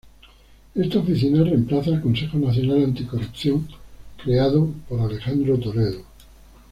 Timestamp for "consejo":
2.01-2.39